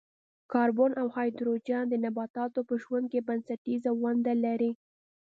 کاربن 0.51 0.91
او 1.01 1.07
هایدروجن 1.15 1.83
د 1.89 1.93
نباتاتو 2.05 2.59
په 2.69 2.75
ژوند 2.83 3.05
کې 3.11 3.25
بنسټیزه 3.27 3.91
ونډه 4.01 4.33
لري. 4.45 4.71